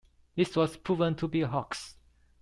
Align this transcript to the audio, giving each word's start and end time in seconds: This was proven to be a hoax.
This 0.35 0.55
was 0.55 0.77
proven 0.77 1.13
to 1.17 1.27
be 1.27 1.41
a 1.41 1.47
hoax. 1.47 1.95